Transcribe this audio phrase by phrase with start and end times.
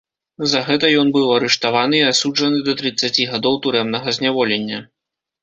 [0.51, 4.83] За гэта ён быў арыштаваны і асуджаны да трыццаці гадоў турэмнага зняволення.